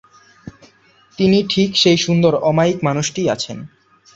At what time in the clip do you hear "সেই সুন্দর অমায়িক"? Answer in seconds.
1.75-2.77